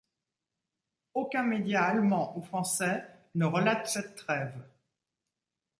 [1.13, 3.05] Aucun média allemand ou français
[3.35, 4.59] ne relate cette trêve.